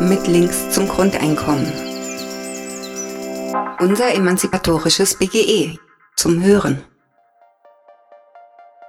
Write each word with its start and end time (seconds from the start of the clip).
mit 0.00 0.28
Links 0.28 0.70
zum 0.70 0.86
Grundeinkommen. 0.86 1.66
Unser 3.80 4.14
emanzipatorisches 4.14 5.18
BGE 5.18 5.76
zum 6.14 6.42
Hören. 6.42 6.84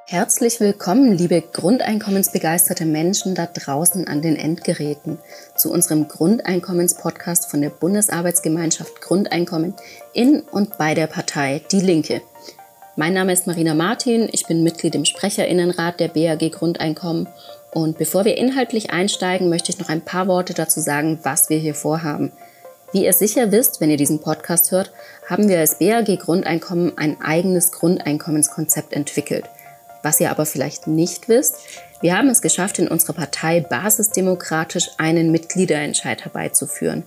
Herzlich 0.06 0.60
willkommen, 0.60 1.18
liebe 1.18 1.42
grundeinkommensbegeisterte 1.42 2.86
Menschen 2.86 3.34
da 3.34 3.48
draußen 3.48 4.08
an 4.08 4.22
den 4.22 4.36
Endgeräten, 4.36 5.18
zu 5.58 5.72
unserem 5.72 6.08
Grundeinkommenspodcast 6.08 7.50
von 7.50 7.62
der 7.62 7.70
Bundesarbeitsgemeinschaft 7.70 9.02
Grundeinkommen 9.02 9.74
in 10.14 10.42
und 10.42 10.78
bei 10.78 10.94
der 10.94 11.08
Partei 11.08 11.62
Die 11.72 11.82
Linke. 11.82 12.22
Mein 12.96 13.14
Name 13.14 13.34
ist 13.34 13.48
Marina 13.48 13.74
Martin, 13.74 14.30
ich 14.32 14.46
bin 14.46 14.62
Mitglied 14.62 14.94
im 14.94 15.06
Sprecherinnenrat 15.06 16.00
der 16.00 16.10
BAG 16.10 16.52
Grundeinkommen 16.52 17.28
und 17.72 17.98
bevor 17.98 18.26
wir 18.26 18.38
inhaltlich 18.38 18.92
einsteigen, 18.92 19.50
möchte 19.50 19.72
ich 19.72 19.80
noch 19.80 19.90
ein 19.90 20.02
paar 20.02 20.28
Worte 20.28 20.54
dazu 20.54 20.80
sagen, 20.80 21.20
was 21.24 21.50
wir 21.50 21.58
hier 21.58 21.76
vorhaben. 21.76 22.32
Wie 22.92 23.06
ihr 23.06 23.14
sicher 23.14 23.52
wisst, 23.52 23.82
wenn 23.82 23.92
ihr 23.92 23.98
diesen 23.98 24.22
Podcast 24.22 24.72
hört, 24.72 24.92
haben 25.30 25.48
wir 25.48 25.60
als 25.60 25.78
BAG 25.78 26.18
Grundeinkommen 26.20 26.98
ein 26.98 27.22
eigenes 27.22 27.72
Grundeinkommenskonzept 27.72 28.94
entwickelt– 28.94 29.46
was 30.02 30.20
ihr 30.20 30.32
aber 30.32 30.46
vielleicht 30.46 30.88
nicht 30.88 31.28
wisst, 31.30 31.58
wir 32.02 32.18
haben 32.18 32.30
es 32.30 32.42
geschafft, 32.42 32.80
in 32.80 32.88
unserer 32.88 33.14
Partei 33.14 33.60
basisdemokratisch 33.60 34.92
einen 34.98 35.32
Mitgliederentscheid 35.32 36.24
herbeizuführen. 36.24 37.04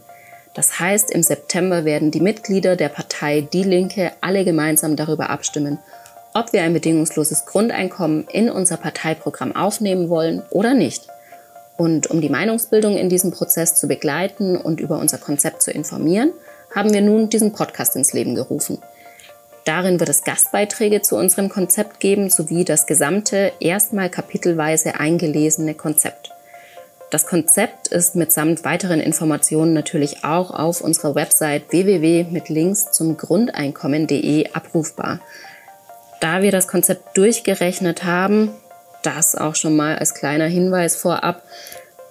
Das 0.55 0.79
heißt, 0.79 1.11
im 1.11 1.23
September 1.23 1.87
werden 1.87 2.11
die 2.11 2.21
Mitglieder 2.21 2.77
der 2.77 2.91
Partei 2.91 3.41
Die 3.41 3.63
Linke 3.63 4.13
alle 4.21 4.45
gemeinsam 4.45 4.97
darüber 4.97 5.31
abstimmen, 5.31 5.79
ob 6.35 6.53
wir 6.53 6.63
ein 6.63 6.73
bedingungsloses 6.73 7.47
Grundeinkommen 7.47 8.27
in 8.33 8.51
unser 8.51 8.77
Parteiprogramm 8.77 9.55
aufnehmen 9.55 10.09
wollen 10.09 10.43
oder 10.51 10.75
nicht. 10.75 11.07
Und 11.77 12.09
um 12.09 12.21
die 12.21 12.29
Meinungsbildung 12.29 12.97
in 12.97 13.09
diesem 13.09 13.33
Prozess 13.33 13.75
zu 13.75 13.89
begleiten 13.89 14.57
und 14.57 14.81
über 14.81 14.99
unser 14.99 15.19
Konzept 15.19 15.63
zu 15.63 15.71
informieren, 15.71 16.33
haben 16.75 16.93
wir 16.93 17.01
nun 17.01 17.29
diesen 17.29 17.53
Podcast 17.53 17.97
ins 17.97 18.13
Leben 18.13 18.35
gerufen. 18.35 18.79
Darin 19.65 20.01
wird 20.01 20.09
es 20.09 20.25
Gastbeiträge 20.25 21.03
zu 21.03 21.17
unserem 21.17 21.49
Konzept 21.49 22.01
geben, 22.01 22.31
sowie 22.31 22.65
das 22.65 22.87
gesamte, 22.87 23.53
erstmal 23.61 24.11
kapitelweise 24.11 24.99
eingelesene 24.99 25.75
Konzept. 25.75 26.33
Das 27.11 27.27
Konzept 27.27 27.89
ist 27.89 28.17
mitsamt 28.17 28.65
weiteren 28.65 28.99
Informationen 28.99 29.75
natürlich 29.75 30.25
auch 30.25 30.51
auf 30.51 30.81
unserer 30.81 31.15
Website 31.15 31.71
www 31.71 32.73
zum 32.91 33.17
Grundeinkommen.de 33.19 34.49
abrufbar. 34.53 35.21
Da 36.23 36.41
wir 36.41 36.53
das 36.53 36.69
Konzept 36.69 37.17
durchgerechnet 37.17 38.05
haben, 38.05 38.53
das 39.03 39.35
auch 39.35 39.57
schon 39.57 39.75
mal 39.75 39.99
als 39.99 40.15
kleiner 40.15 40.47
Hinweis 40.47 40.95
vorab, 40.95 41.43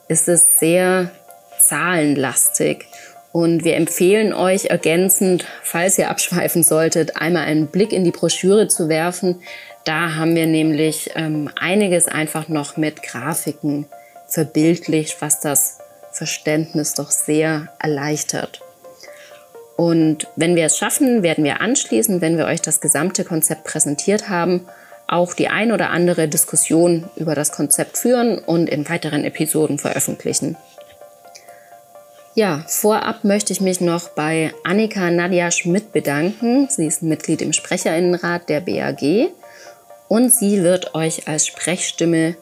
ist 0.10 0.28
es 0.28 0.60
sehr 0.60 1.12
zahlenlastig 1.58 2.88
und 3.32 3.64
wir 3.64 3.78
empfehlen 3.78 4.34
euch 4.34 4.66
ergänzend, 4.66 5.46
falls 5.64 5.98
ihr 5.98 6.10
abschweifen 6.10 6.62
solltet, 6.62 7.16
einmal 7.22 7.46
einen 7.46 7.68
Blick 7.68 7.94
in 7.94 8.04
die 8.04 8.12
Broschüre 8.12 8.68
zu 8.68 8.90
werfen. 8.90 9.42
Da 9.86 10.16
haben 10.16 10.36
wir 10.36 10.46
nämlich 10.46 11.12
ähm, 11.16 11.50
einiges 11.58 12.10
einfach 12.10 12.50
noch 12.50 12.76
mit 12.76 13.04
Grafiken 13.04 13.86
verbildlicht, 14.28 15.22
was 15.22 15.40
das 15.40 15.78
Verständnis 16.12 16.96
doch 16.96 17.12
sehr 17.12 17.70
erleichtert. 17.80 18.62
Und 19.82 20.28
wenn 20.36 20.56
wir 20.56 20.66
es 20.66 20.78
schaffen, 20.78 21.24
werden 21.24 21.44
wir 21.44 21.60
anschließend, 21.60 22.22
wenn 22.22 22.38
wir 22.38 22.46
euch 22.46 22.62
das 22.62 22.82
gesamte 22.82 23.24
Konzept 23.24 23.64
präsentiert 23.64 24.30
haben, 24.30 24.68
auch 25.08 25.34
die 25.34 25.48
ein 25.48 25.72
oder 25.72 25.90
andere 25.90 26.28
Diskussion 26.28 27.10
über 27.16 27.34
das 27.34 27.52
Konzept 27.52 27.98
führen 27.98 28.38
und 28.38 28.70
in 28.70 28.88
weiteren 28.88 29.26
Episoden 29.26 29.80
veröffentlichen. 29.80 30.56
Ja, 32.36 32.64
vorab 32.68 33.24
möchte 33.24 33.54
ich 33.54 33.60
mich 33.60 33.82
noch 33.82 34.10
bei 34.10 34.54
Annika 34.64 35.10
Nadia 35.10 35.50
Schmidt 35.50 35.92
bedanken. 35.92 36.68
Sie 36.70 36.86
ist 36.86 37.02
Mitglied 37.02 37.42
im 37.42 37.52
Sprecherinnenrat 37.52 38.50
der 38.50 38.62
BAG 38.62 39.32
und 40.08 40.32
sie 40.32 40.62
wird 40.62 40.94
euch 40.94 41.28
als 41.28 41.48
Sprechstimme 41.48 42.36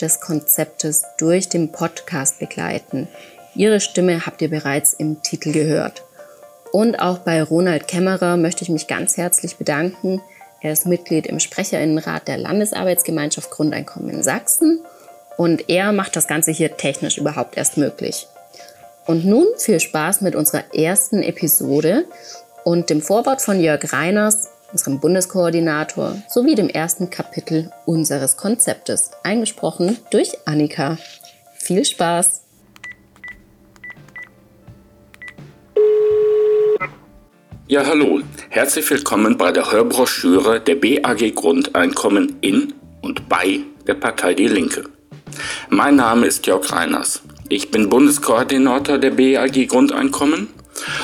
des 0.00 0.22
Konzeptes 0.22 1.04
durch 1.18 1.50
den 1.50 1.72
Podcast 1.72 2.38
begleiten. 2.38 3.06
Ihre 3.54 3.80
Stimme 3.80 4.24
habt 4.24 4.40
ihr 4.40 4.48
bereits 4.48 4.94
im 4.94 5.20
Titel 5.22 5.52
gehört. 5.52 6.05
Und 6.76 7.00
auch 7.00 7.20
bei 7.20 7.42
Ronald 7.42 7.88
Kämmerer 7.88 8.36
möchte 8.36 8.62
ich 8.62 8.68
mich 8.68 8.86
ganz 8.86 9.16
herzlich 9.16 9.56
bedanken. 9.56 10.20
Er 10.60 10.72
ist 10.72 10.84
Mitglied 10.84 11.26
im 11.26 11.40
Sprecherinnenrat 11.40 12.28
der 12.28 12.36
Landesarbeitsgemeinschaft 12.36 13.50
Grundeinkommen 13.50 14.10
in 14.10 14.22
Sachsen 14.22 14.80
und 15.38 15.70
er 15.70 15.92
macht 15.92 16.16
das 16.16 16.26
Ganze 16.26 16.50
hier 16.50 16.76
technisch 16.76 17.16
überhaupt 17.16 17.56
erst 17.56 17.78
möglich. 17.78 18.26
Und 19.06 19.24
nun 19.24 19.46
viel 19.56 19.80
Spaß 19.80 20.20
mit 20.20 20.36
unserer 20.36 20.64
ersten 20.74 21.22
Episode 21.22 22.04
und 22.62 22.90
dem 22.90 23.00
Vorwort 23.00 23.40
von 23.40 23.58
Jörg 23.58 23.90
Reiners, 23.94 24.50
unserem 24.70 25.00
Bundeskoordinator, 25.00 26.16
sowie 26.28 26.56
dem 26.56 26.68
ersten 26.68 27.08
Kapitel 27.08 27.72
unseres 27.86 28.36
Konzeptes, 28.36 29.12
eingesprochen 29.22 29.96
durch 30.10 30.36
Annika. 30.44 30.98
Viel 31.54 31.86
Spaß! 31.86 32.42
Ja, 37.68 37.84
hallo. 37.84 38.20
Herzlich 38.48 38.88
willkommen 38.88 39.36
bei 39.36 39.50
der 39.50 39.72
Hörbroschüre 39.72 40.60
der 40.60 40.76
BAG 40.76 41.34
Grundeinkommen 41.34 42.36
in 42.40 42.72
und 43.02 43.28
bei 43.28 43.58
der 43.88 43.94
Partei 43.94 44.34
Die 44.34 44.46
Linke. 44.46 44.84
Mein 45.68 45.96
Name 45.96 46.26
ist 46.26 46.46
Jörg 46.46 46.70
Reiners. 46.70 47.22
Ich 47.48 47.72
bin 47.72 47.88
Bundeskoordinator 47.88 48.98
der 48.98 49.10
BAG 49.10 49.66
Grundeinkommen 49.66 50.46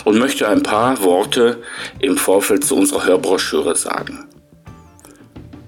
und 0.05 0.21
möchte 0.21 0.47
ein 0.47 0.63
paar 0.63 1.03
Worte 1.03 1.61
im 1.99 2.17
Vorfeld 2.17 2.63
zu 2.63 2.77
unserer 2.77 3.07
Hörbroschüre 3.07 3.75
sagen. 3.75 4.29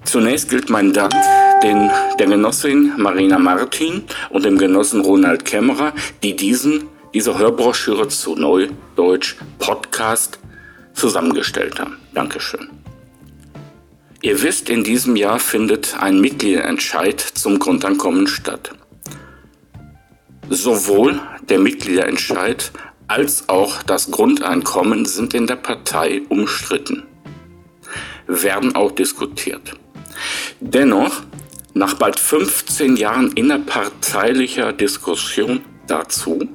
Zunächst 0.05 0.49
gilt 0.49 0.69
mein 0.69 0.93
Dank 0.93 1.13
den, 1.61 1.91
der 2.19 2.27
Genossin 2.27 2.93
Marina 2.95 3.37
Martin 3.37 4.05
und 4.29 4.45
dem 4.45 4.57
Genossen 4.57 5.01
Ronald 5.01 5.43
Kämmerer, 5.43 5.91
die 6.23 6.37
diesen, 6.37 6.85
diese 7.13 7.37
Hörbroschüre 7.37 8.07
zu 8.07 8.37
Neudeutsch 8.37 9.35
Podcast 9.59 10.39
zusammengestellt 10.95 11.79
haben. 11.79 11.97
Dankeschön. 12.13 12.69
Ihr 14.21 14.41
wisst, 14.41 14.69
in 14.69 14.83
diesem 14.83 15.15
Jahr 15.15 15.39
findet 15.39 15.95
ein 15.99 16.19
Mitgliederentscheid 16.19 17.21
zum 17.21 17.59
Grundeinkommen 17.59 18.25
statt. 18.25 18.71
Sowohl 20.49 21.21
der 21.47 21.59
Mitgliederentscheid 21.59 22.71
als 23.07 23.49
auch 23.49 23.83
das 23.83 24.09
Grundeinkommen 24.09 25.05
sind 25.05 25.35
in 25.35 25.45
der 25.45 25.57
Partei 25.57 26.23
umstritten, 26.29 27.03
werden 28.25 28.75
auch 28.75 28.91
diskutiert. 28.91 29.73
Dennoch, 30.59 31.21
nach 31.73 31.93
bald 31.95 32.19
15 32.19 32.95
Jahren 32.95 33.31
innerparteilicher 33.33 34.73
Diskussion 34.73 35.61
dazu, 35.87 36.49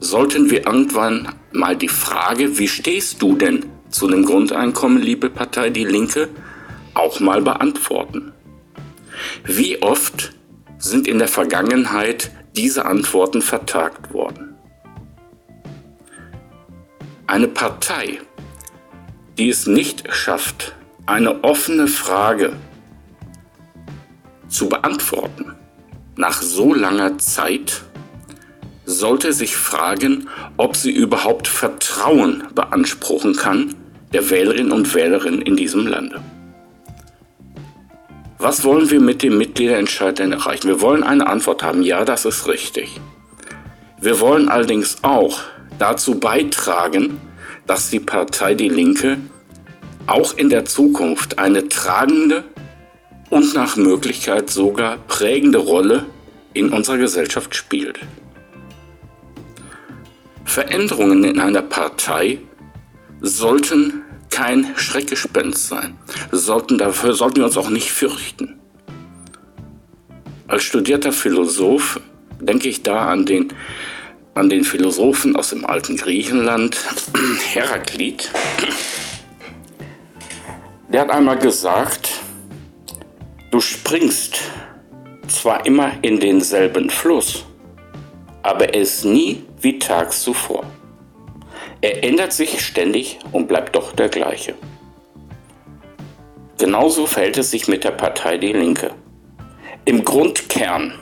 sollten 0.00 0.50
wir 0.50 0.66
irgendwann 0.66 1.28
mal 1.54 1.76
die 1.76 1.88
Frage, 1.88 2.58
wie 2.58 2.68
stehst 2.68 3.22
du 3.22 3.36
denn 3.36 3.66
zu 3.90 4.08
dem 4.08 4.24
Grundeinkommen, 4.24 5.02
liebe 5.02 5.30
Partei 5.30 5.70
Die 5.70 5.84
Linke, 5.84 6.28
auch 6.94 7.20
mal 7.20 7.42
beantworten. 7.42 8.32
Wie 9.44 9.82
oft 9.82 10.32
sind 10.78 11.06
in 11.06 11.18
der 11.18 11.28
Vergangenheit 11.28 12.30
diese 12.56 12.84
Antworten 12.84 13.40
vertagt 13.40 14.12
worden. 14.12 14.54
Eine 17.26 17.48
Partei, 17.48 18.20
die 19.38 19.48
es 19.48 19.66
nicht 19.66 20.12
schafft, 20.12 20.74
eine 21.06 21.44
offene 21.44 21.86
Frage 21.86 22.54
zu 24.48 24.68
beantworten, 24.68 25.54
nach 26.16 26.42
so 26.42 26.74
langer 26.74 27.16
Zeit, 27.18 27.84
sollte 29.02 29.32
sich 29.32 29.56
fragen, 29.56 30.28
ob 30.56 30.76
sie 30.76 30.92
überhaupt 30.92 31.48
Vertrauen 31.48 32.44
beanspruchen 32.54 33.34
kann 33.34 33.74
der 34.12 34.30
Wählerinnen 34.30 34.70
und 34.70 34.94
Wählerinnen 34.94 35.42
in 35.42 35.56
diesem 35.56 35.88
Lande. 35.88 36.20
Was 38.38 38.62
wollen 38.62 38.90
wir 38.90 39.00
mit 39.00 39.24
dem 39.24 39.38
Mitgliederentscheid 39.38 40.20
denn 40.20 40.30
erreichen? 40.30 40.68
Wir 40.68 40.80
wollen 40.80 41.02
eine 41.02 41.26
Antwort 41.26 41.64
haben. 41.64 41.82
Ja, 41.82 42.04
das 42.04 42.24
ist 42.24 42.46
richtig. 42.46 43.00
Wir 44.00 44.20
wollen 44.20 44.48
allerdings 44.48 44.98
auch 45.02 45.40
dazu 45.80 46.20
beitragen, 46.20 47.20
dass 47.66 47.90
die 47.90 47.98
Partei 47.98 48.54
Die 48.54 48.68
Linke 48.68 49.18
auch 50.06 50.36
in 50.36 50.48
der 50.48 50.64
Zukunft 50.64 51.40
eine 51.40 51.68
tragende 51.68 52.44
und 53.30 53.52
nach 53.54 53.74
Möglichkeit 53.74 54.48
sogar 54.48 54.98
prägende 55.08 55.58
Rolle 55.58 56.06
in 56.54 56.68
unserer 56.68 56.98
Gesellschaft 56.98 57.56
spielt. 57.56 57.98
Veränderungen 60.52 61.24
in 61.24 61.40
einer 61.40 61.62
Partei 61.62 62.38
sollten 63.22 64.02
kein 64.28 64.66
Schreckgespenst 64.76 65.68
sein. 65.68 65.96
Sollten, 66.30 66.76
dafür 66.76 67.14
sollten 67.14 67.36
wir 67.36 67.46
uns 67.46 67.56
auch 67.56 67.70
nicht 67.70 67.90
fürchten. 67.90 68.60
Als 70.46 70.64
studierter 70.64 71.12
Philosoph 71.12 72.00
denke 72.38 72.68
ich 72.68 72.82
da 72.82 73.08
an 73.08 73.24
den 73.24 73.54
an 74.34 74.50
den 74.50 74.64
Philosophen 74.64 75.36
aus 75.36 75.50
dem 75.50 75.64
alten 75.64 75.96
Griechenland, 75.96 76.78
Heraklit. 77.52 78.30
Der 80.88 81.02
hat 81.02 81.10
einmal 81.10 81.38
gesagt, 81.38 82.10
du 83.50 83.60
springst 83.60 84.38
zwar 85.28 85.64
immer 85.64 85.92
in 86.02 86.20
denselben 86.20 86.90
Fluss, 86.90 87.46
aber 88.42 88.74
er 88.74 88.82
ist 88.82 89.06
nie 89.06 89.44
wie 89.62 89.78
tags 89.78 90.22
zuvor. 90.22 90.64
Er 91.80 92.04
ändert 92.04 92.32
sich 92.32 92.64
ständig 92.64 93.18
und 93.32 93.48
bleibt 93.48 93.74
doch 93.74 93.92
der 93.92 94.08
gleiche. 94.08 94.54
Genauso 96.58 97.06
verhält 97.06 97.38
es 97.38 97.50
sich 97.50 97.66
mit 97.66 97.82
der 97.82 97.90
Partei 97.90 98.38
Die 98.38 98.52
Linke. 98.52 98.90
Im 99.84 100.04
Grundkern 100.04 100.94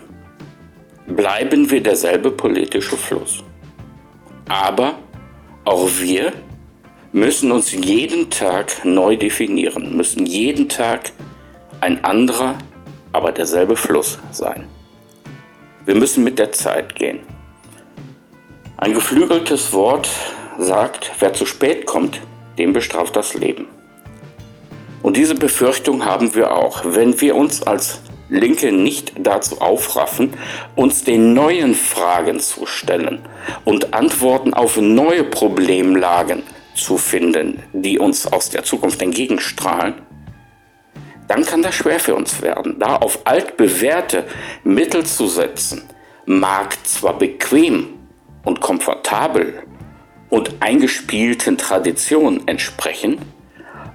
bleiben 1.07 1.71
wir 1.71 1.83
derselbe 1.83 2.31
politische 2.31 2.97
Fluss. 2.97 3.45
Aber 4.49 4.95
auch 5.65 5.89
wir 6.01 6.33
müssen 7.13 7.53
uns 7.53 7.73
jeden 7.73 8.31
Tag 8.31 8.85
neu 8.85 9.17
definieren, 9.17 9.97
müssen 9.97 10.25
jeden 10.25 10.69
Tag 10.69 11.13
ein 11.81 12.03
anderer, 12.05 12.57
aber 13.13 13.33
derselbe 13.33 13.77
Fluss 13.77 14.19
sein. 14.31 14.67
Wir 15.85 15.95
müssen 15.95 16.25
mit 16.25 16.39
der 16.39 16.53
Zeit 16.53 16.95
gehen. 16.95 17.21
Ein 18.81 18.95
geflügeltes 18.95 19.75
Wort 19.75 20.09
sagt, 20.57 21.13
wer 21.19 21.35
zu 21.35 21.45
spät 21.45 21.85
kommt, 21.85 22.19
dem 22.57 22.73
bestraft 22.73 23.15
das 23.15 23.35
Leben. 23.35 23.67
Und 25.03 25.19
diese 25.19 25.35
Befürchtung 25.35 26.07
haben 26.07 26.35
wir 26.35 26.57
auch. 26.57 26.81
Wenn 26.87 27.21
wir 27.21 27.37
uns 27.37 27.63
als 27.63 28.01
Linke 28.31 28.73
nicht 28.73 29.13
dazu 29.19 29.61
aufraffen, 29.61 30.33
uns 30.77 31.05
den 31.05 31.35
neuen 31.35 31.75
Fragen 31.75 32.41
zu 32.41 32.65
stellen 32.65 33.19
und 33.67 33.93
Antworten 33.93 34.55
auf 34.55 34.79
neue 34.79 35.25
Problemlagen 35.25 36.43
zu 36.75 36.97
finden, 36.97 37.63
die 37.75 37.99
uns 37.99 38.27
aus 38.27 38.49
der 38.49 38.65
Zukunft 38.65 39.03
entgegenstrahlen, 39.03 39.97
dann 41.29 41.45
kann 41.45 41.61
das 41.61 41.75
schwer 41.75 42.01
für 42.01 42.15
uns 42.15 42.41
werden. 42.41 42.79
Da 42.79 42.97
auf 42.97 43.27
altbewährte 43.27 44.25
Mittel 44.65 45.05
zu 45.05 45.27
setzen, 45.27 45.83
mag 46.25 46.75
zwar 46.87 47.19
bequem 47.19 48.00
und 48.45 48.61
komfortabel 48.61 49.63
und 50.29 50.55
eingespielten 50.61 51.59
Traditionen 51.59 52.47
entsprechen, 52.47 53.19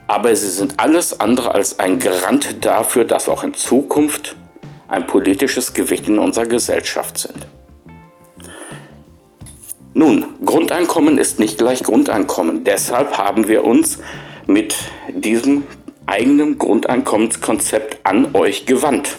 aber 0.08 0.36
sie 0.36 0.50
sind 0.50 0.80
alles 0.80 1.20
andere 1.20 1.54
als 1.56 1.80
ein 1.80 2.00
Garant 2.00 2.64
dafür, 2.64 3.06
dass 3.06 3.28
auch 3.28 3.44
in 3.44 3.54
Zukunft 3.54 4.36
ein 4.88 5.08
politisches 5.08 5.74
Gewicht 5.74 6.08
in 6.08 6.20
unserer 6.20 6.46
Gesellschaft 6.46 7.18
sind. 7.18 7.48
Nun, 9.94 10.26
Grundeinkommen 10.44 11.18
ist 11.18 11.40
nicht 11.40 11.58
gleich 11.58 11.82
Grundeinkommen. 11.82 12.66
Deshalb 12.66 13.18
haben 13.18 13.48
wir 13.48 13.64
uns 13.64 14.00
mit 14.46 14.76
diesem 15.08 15.64
eigenen 16.06 16.58
Grundeinkommenskonzept 16.58 18.06
an 18.06 18.36
euch 18.36 18.66
gewandt. 18.66 19.18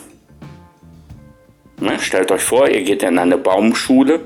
Ne, 1.80 1.98
stellt 1.98 2.30
euch 2.30 2.42
vor, 2.42 2.68
ihr 2.68 2.82
geht 2.82 3.02
in 3.02 3.18
eine 3.18 3.38
Baumschule 3.38 4.20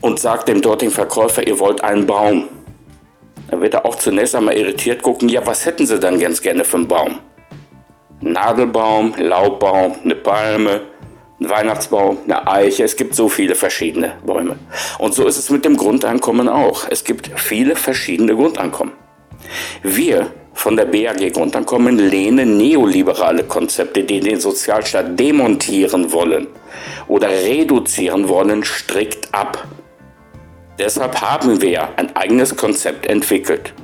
und 0.00 0.18
sagt 0.18 0.48
dem 0.48 0.62
dortigen 0.62 0.92
Verkäufer, 0.92 1.46
ihr 1.46 1.58
wollt 1.58 1.82
einen 1.82 2.06
Baum. 2.06 2.48
Da 3.50 3.60
wird 3.60 3.74
er 3.74 3.84
auch 3.84 3.96
zunächst 3.96 4.34
einmal 4.34 4.56
irritiert 4.56 5.02
gucken, 5.02 5.28
ja, 5.28 5.44
was 5.46 5.66
hätten 5.66 5.86
Sie 5.86 5.98
dann 5.98 6.20
ganz 6.20 6.40
gerne 6.40 6.64
für 6.64 6.76
einen 6.78 6.88
Baum? 6.88 7.18
Nadelbaum, 8.20 9.14
Laubbaum, 9.18 9.96
eine 10.04 10.14
Palme, 10.14 10.82
ein 11.40 11.48
Weihnachtsbaum, 11.48 12.18
eine 12.24 12.46
Eiche. 12.46 12.84
Es 12.84 12.96
gibt 12.96 13.14
so 13.14 13.28
viele 13.28 13.54
verschiedene 13.54 14.12
Bäume. 14.24 14.56
Und 14.98 15.14
so 15.14 15.26
ist 15.26 15.38
es 15.38 15.50
mit 15.50 15.64
dem 15.64 15.76
Grundeinkommen 15.76 16.48
auch. 16.48 16.86
Es 16.90 17.02
gibt 17.02 17.30
viele 17.36 17.76
verschiedene 17.76 18.34
Grundeinkommen. 18.34 18.92
Wir 19.82 20.30
von 20.52 20.76
der 20.76 20.84
BAG 20.84 21.32
Grundeinkommen 21.32 21.98
lehnen 21.98 22.58
neoliberale 22.58 23.44
Konzepte, 23.44 24.04
die 24.04 24.20
den 24.20 24.38
Sozialstaat 24.38 25.18
demontieren 25.18 26.12
wollen 26.12 26.48
oder 27.08 27.30
reduzieren 27.30 28.28
wollen, 28.28 28.62
strikt 28.62 29.32
ab. 29.32 29.66
Deshalb 30.80 31.20
haben 31.20 31.60
wir 31.60 31.90
ein 31.98 32.16
eigenes 32.16 32.56
Konzept 32.56 33.04
entwickelt. 33.04 33.74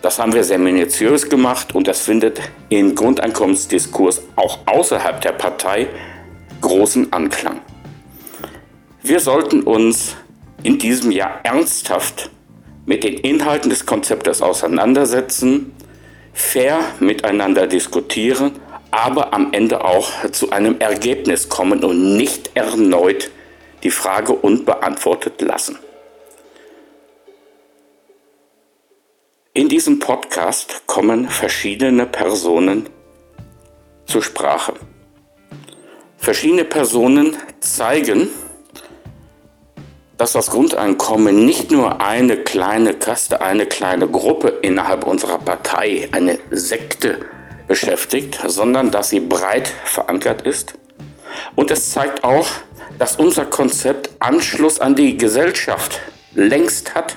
Das 0.00 0.20
haben 0.20 0.32
wir 0.32 0.44
sehr 0.44 0.60
minutiös 0.60 1.28
gemacht 1.28 1.74
und 1.74 1.88
das 1.88 2.02
findet 2.02 2.40
im 2.68 2.94
Grundeinkommensdiskurs 2.94 4.22
auch 4.36 4.60
außerhalb 4.66 5.20
der 5.20 5.32
Partei 5.32 5.88
großen 6.60 7.12
Anklang. 7.12 7.60
Wir 9.02 9.18
sollten 9.18 9.62
uns 9.62 10.14
in 10.62 10.78
diesem 10.78 11.10
Jahr 11.10 11.40
ernsthaft 11.42 12.30
mit 12.84 13.02
den 13.02 13.14
Inhalten 13.14 13.68
des 13.68 13.84
Konzeptes 13.84 14.40
auseinandersetzen, 14.40 15.72
fair 16.34 16.78
miteinander 17.00 17.66
diskutieren, 17.66 18.52
aber 18.92 19.34
am 19.34 19.52
Ende 19.52 19.84
auch 19.84 20.08
zu 20.30 20.50
einem 20.52 20.78
Ergebnis 20.78 21.48
kommen 21.48 21.82
und 21.82 22.16
nicht 22.16 22.52
erneut 22.54 23.32
die 23.82 23.90
Frage 23.90 24.32
unbeantwortet 24.32 25.40
lassen. 25.40 25.78
In 29.52 29.68
diesem 29.68 29.98
Podcast 29.98 30.82
kommen 30.86 31.28
verschiedene 31.28 32.04
Personen 32.04 32.90
zur 34.06 34.22
Sprache. 34.22 34.74
Verschiedene 36.18 36.64
Personen 36.64 37.36
zeigen, 37.60 38.28
dass 40.18 40.32
das 40.32 40.50
Grundeinkommen 40.50 41.44
nicht 41.44 41.70
nur 41.70 42.00
eine 42.00 42.36
kleine 42.36 42.94
Kaste, 42.94 43.40
eine 43.40 43.66
kleine 43.66 44.08
Gruppe 44.08 44.48
innerhalb 44.62 45.06
unserer 45.06 45.38
Partei, 45.38 46.08
eine 46.12 46.38
Sekte 46.50 47.20
beschäftigt, 47.66 48.38
sondern 48.46 48.90
dass 48.90 49.10
sie 49.10 49.20
breit 49.20 49.68
verankert 49.84 50.42
ist. 50.42 50.74
Und 51.54 51.70
es 51.70 51.90
zeigt 51.90 52.24
auch, 52.24 52.46
dass 52.98 53.16
unser 53.16 53.44
Konzept 53.44 54.10
Anschluss 54.18 54.80
an 54.80 54.94
die 54.94 55.16
Gesellschaft 55.16 56.00
längst 56.34 56.94
hat. 56.94 57.16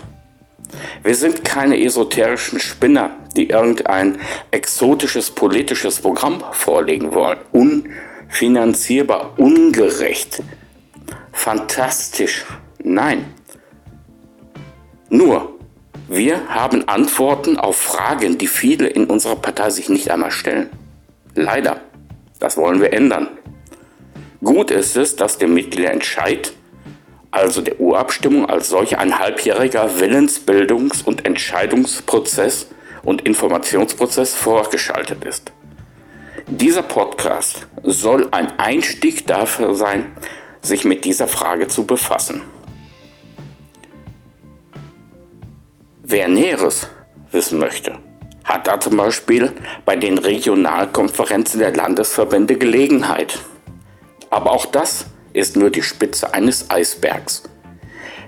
Wir 1.03 1.15
sind 1.15 1.43
keine 1.43 1.81
esoterischen 1.83 2.59
Spinner, 2.59 3.11
die 3.35 3.49
irgendein 3.49 4.19
exotisches 4.51 5.31
politisches 5.31 5.99
Programm 5.99 6.43
vorlegen 6.51 7.13
wollen. 7.13 7.39
Unfinanzierbar, 7.51 9.33
ungerecht, 9.37 10.43
fantastisch. 11.31 12.45
Nein. 12.83 13.25
Nur, 15.09 15.59
wir 16.07 16.49
haben 16.49 16.87
Antworten 16.87 17.57
auf 17.57 17.77
Fragen, 17.77 18.37
die 18.37 18.47
viele 18.47 18.87
in 18.87 19.05
unserer 19.05 19.35
Partei 19.35 19.69
sich 19.69 19.89
nicht 19.89 20.11
einmal 20.11 20.31
stellen. 20.31 20.69
Leider. 21.33 21.81
Das 22.39 22.57
wollen 22.57 22.79
wir 22.79 22.93
ändern. 22.93 23.27
Gut 24.41 24.71
ist 24.71 24.95
es, 24.95 25.17
dass 25.17 25.37
der 25.37 25.49
Mitgliederentscheid, 25.49 26.53
also 27.29 27.61
der 27.61 27.79
Urabstimmung 27.79 28.49
als 28.49 28.69
solch 28.69 28.97
ein 28.97 29.19
halbjähriger 29.19 29.89
Willensbildungs- 29.97 31.03
und 31.03 31.25
Entscheidungsprozess 31.25 32.67
und 33.03 33.21
Informationsprozess 33.23 34.35
vorgeschaltet 34.35 35.25
ist. 35.25 35.51
Dieser 36.47 36.83
Podcast 36.83 37.67
soll 37.83 38.29
ein 38.31 38.57
Einstieg 38.57 39.27
dafür 39.27 39.75
sein, 39.75 40.05
sich 40.61 40.85
mit 40.85 41.05
dieser 41.05 41.27
Frage 41.27 41.67
zu 41.67 41.85
befassen. 41.85 42.41
Wer 46.01 46.27
Näheres 46.27 46.87
wissen 47.31 47.59
möchte, 47.59 47.99
hat 48.43 48.67
da 48.67 48.79
zum 48.79 48.97
Beispiel 48.97 49.51
bei 49.85 49.95
den 49.95 50.17
Regionalkonferenzen 50.17 51.59
der 51.59 51.75
Landesverbände 51.75 52.57
Gelegenheit. 52.57 53.37
Aber 54.29 54.51
auch 54.51 54.65
das 54.65 55.05
ist 55.33 55.55
nur 55.55 55.69
die 55.69 55.83
Spitze 55.83 56.33
eines 56.33 56.69
Eisbergs. 56.69 57.43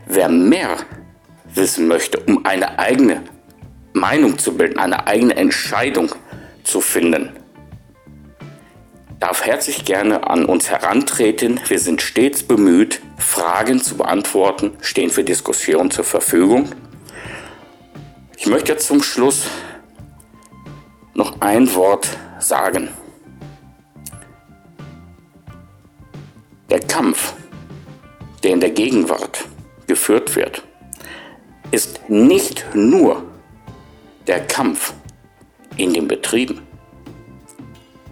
Wer 0.05 0.29
mehr 0.29 0.77
wissen 1.53 1.87
möchte, 1.87 2.19
um 2.19 2.45
eine 2.45 2.79
eigene 2.79 3.23
Meinung 3.93 4.37
zu 4.37 4.55
bilden, 4.55 4.79
eine 4.79 5.07
eigene 5.07 5.35
Entscheidung 5.35 6.11
zu 6.63 6.81
finden, 6.81 7.31
darf 9.19 9.45
herzlich 9.45 9.85
gerne 9.85 10.27
an 10.27 10.45
uns 10.45 10.69
herantreten. 10.69 11.59
Wir 11.67 11.79
sind 11.79 12.01
stets 12.01 12.43
bemüht, 12.43 13.01
Fragen 13.17 13.81
zu 13.81 13.97
beantworten, 13.97 14.77
stehen 14.81 15.11
für 15.11 15.23
Diskussionen 15.23 15.91
zur 15.91 16.05
Verfügung. 16.05 16.69
Ich 18.37 18.47
möchte 18.47 18.75
zum 18.77 19.03
Schluss 19.03 19.45
noch 21.13 21.41
ein 21.41 21.73
Wort 21.75 22.07
sagen. 22.39 22.89
Der 26.71 26.79
Kampf, 26.79 27.33
der 28.43 28.51
in 28.51 28.61
der 28.61 28.69
Gegenwart 28.69 29.45
geführt 29.87 30.37
wird, 30.37 30.63
ist 31.71 32.09
nicht 32.09 32.65
nur 32.73 33.23
der 34.25 34.47
Kampf 34.47 34.93
in 35.75 35.93
den 35.93 36.07
Betrieben, 36.07 36.61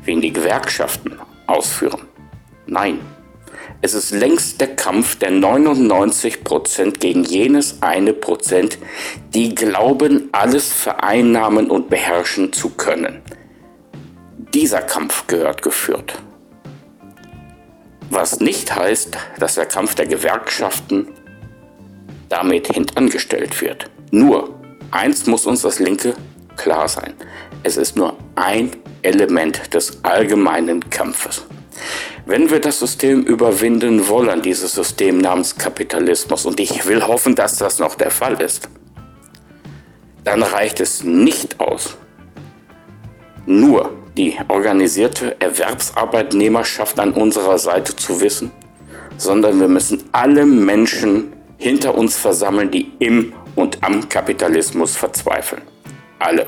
ihn 0.06 0.20
die 0.20 0.34
Gewerkschaften 0.34 1.18
ausführen. 1.48 2.01
Nein, 2.68 3.00
Es 3.82 3.94
ist 3.94 4.12
längst 4.12 4.60
der 4.60 4.75
Kampf 4.75 5.16
der 5.16 5.32
99 5.32 6.44
Prozent 6.44 7.00
gegen 7.00 7.24
jenes 7.24 7.82
eine 7.82 8.12
Prozent, 8.12 8.78
die 9.34 9.56
glauben, 9.56 10.28
alles 10.34 10.74
vereinnahmen 10.74 11.72
und 11.72 11.89
beherrschen 11.89 12.51
zu 12.51 12.72
können. 12.72 13.22
Dieser 14.54 14.82
Kampf 14.82 15.28
gehört 15.28 15.62
geführt. 15.62 16.22
Was 18.20 18.42
nicht 18.42 18.76
heißt, 18.76 19.18
dass 19.40 19.56
der 19.56 19.66
Kampf 19.66 19.96
der 19.96 20.06
Gewerkschaften 20.06 21.08
damit 22.28 22.68
hintangestellt 22.68 23.62
wird. 23.62 23.90
Nur, 24.12 24.60
eins 24.92 25.26
muss 25.26 25.46
uns 25.46 25.62
das 25.62 25.80
Linke 25.80 26.16
klar 26.58 26.90
sein. 26.90 27.14
Es 27.64 27.78
ist 27.78 27.96
nur 27.96 28.18
ein 28.36 28.72
Element 29.04 29.74
des 29.74 30.04
allgemeinen 30.04 30.90
Kampfes. 30.90 31.46
Wenn 32.26 32.50
wir 32.50 32.60
das 32.60 32.80
System 32.80 33.24
überwinden 33.24 34.10
wollen, 34.10 34.42
dieses 34.42 34.74
System 34.74 35.20
namens 35.20 35.56
Kapitalismus, 35.56 36.46
und 36.46 36.60
ich 36.60 36.86
will 36.88 37.02
hoffen, 37.08 37.36
dass 37.36 37.56
das 37.56 37.80
noch 37.80 37.96
der 37.96 38.12
Fall 38.12 38.42
ist, 38.42 38.68
dann 40.26 40.44
reicht 40.44 40.82
es 40.82 41.06
nicht 41.06 41.62
aus, 41.62 41.96
nur 43.46 43.99
die 44.20 44.38
organisierte 44.50 45.40
Erwerbsarbeitnehmerschaft 45.40 47.00
an 47.00 47.14
unserer 47.14 47.58
Seite 47.58 47.96
zu 47.96 48.20
wissen, 48.20 48.52
sondern 49.16 49.62
wir 49.62 49.70
müssen 49.70 50.04
alle 50.12 50.46
Menschen 50.46 51.32
hinter 51.58 51.98
uns 51.98 52.18
versammeln, 52.18 52.70
die 52.70 52.92
im 53.00 53.32
und 53.56 53.82
am 53.82 54.10
Kapitalismus 54.10 54.98
verzweifeln. 54.98 55.62
Alle. 56.20 56.48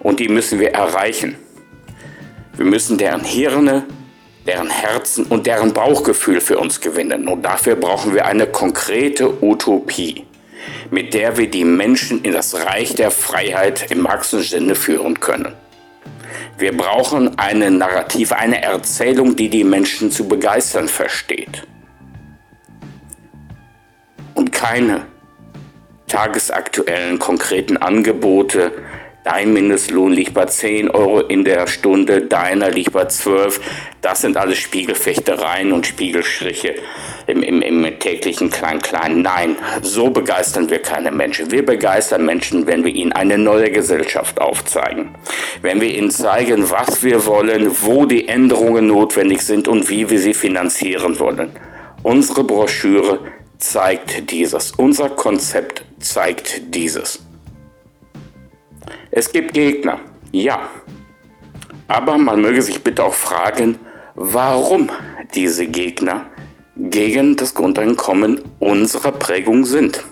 Und 0.00 0.18
die 0.18 0.28
müssen 0.28 0.58
wir 0.58 0.72
erreichen. 0.72 1.36
Wir 2.56 2.66
müssen 2.66 2.98
deren 2.98 3.22
Hirne, 3.22 3.84
deren 4.48 4.68
Herzen 4.68 5.26
und 5.26 5.46
deren 5.46 5.72
Bauchgefühl 5.72 6.40
für 6.40 6.58
uns 6.58 6.80
gewinnen. 6.80 7.28
Und 7.28 7.42
dafür 7.42 7.76
brauchen 7.76 8.12
wir 8.12 8.26
eine 8.26 8.48
konkrete 8.48 9.40
Utopie, 9.40 10.26
mit 10.90 11.14
der 11.14 11.36
wir 11.36 11.48
die 11.48 11.64
Menschen 11.64 12.24
in 12.24 12.32
das 12.32 12.56
Reich 12.56 12.96
der 12.96 13.12
Freiheit 13.12 13.92
im 13.92 14.00
Marxischen 14.00 14.58
Sinne 14.58 14.74
führen 14.74 15.20
können. 15.20 15.54
Wir 16.58 16.76
brauchen 16.76 17.38
eine 17.38 17.70
Narrative, 17.70 18.36
eine 18.36 18.62
Erzählung, 18.62 19.36
die 19.36 19.48
die 19.48 19.64
Menschen 19.64 20.10
zu 20.10 20.28
begeistern 20.28 20.88
versteht. 20.88 21.66
Und 24.34 24.52
keine 24.52 25.06
tagesaktuellen 26.06 27.18
konkreten 27.18 27.76
Angebote, 27.76 28.72
Dein 29.24 29.52
Mindestlohn 29.52 30.12
liegt 30.12 30.34
bei 30.34 30.46
10 30.46 30.90
Euro 30.90 31.20
in 31.20 31.44
der 31.44 31.68
Stunde, 31.68 32.22
deiner 32.22 32.70
liegt 32.70 32.90
bei 32.90 33.04
12. 33.04 33.60
Das 34.00 34.20
sind 34.20 34.36
alles 34.36 34.58
Spiegelfechtereien 34.58 35.72
und 35.72 35.86
Spiegelstriche 35.86 36.74
im, 37.28 37.44
im, 37.44 37.62
im 37.62 37.98
täglichen 38.00 38.50
Klein-Klein. 38.50 39.22
Nein, 39.22 39.56
so 39.80 40.10
begeistern 40.10 40.70
wir 40.70 40.80
keine 40.80 41.12
Menschen. 41.12 41.52
Wir 41.52 41.64
begeistern 41.64 42.26
Menschen, 42.26 42.66
wenn 42.66 42.84
wir 42.84 42.92
ihnen 42.92 43.12
eine 43.12 43.38
neue 43.38 43.70
Gesellschaft 43.70 44.40
aufzeigen. 44.40 45.14
Wenn 45.60 45.80
wir 45.80 45.96
ihnen 45.96 46.10
zeigen, 46.10 46.68
was 46.68 47.04
wir 47.04 47.24
wollen, 47.24 47.70
wo 47.82 48.06
die 48.06 48.26
Änderungen 48.26 48.88
notwendig 48.88 49.42
sind 49.42 49.68
und 49.68 49.88
wie 49.88 50.10
wir 50.10 50.18
sie 50.18 50.34
finanzieren 50.34 51.20
wollen. 51.20 51.52
Unsere 52.02 52.42
Broschüre 52.42 53.20
zeigt 53.58 54.32
dieses. 54.32 54.72
Unser 54.72 55.10
Konzept 55.10 55.84
zeigt 56.00 56.74
dieses. 56.74 57.20
Es 59.14 59.30
gibt 59.30 59.52
Gegner, 59.52 60.00
ja. 60.32 60.70
Aber 61.86 62.16
man 62.16 62.40
möge 62.40 62.62
sich 62.62 62.82
bitte 62.82 63.04
auch 63.04 63.12
fragen, 63.12 63.78
warum 64.14 64.88
diese 65.34 65.66
Gegner 65.66 66.30
gegen 66.76 67.36
das 67.36 67.54
Grundeinkommen 67.54 68.40
unserer 68.58 69.12
Prägung 69.12 69.66
sind. 69.66 70.02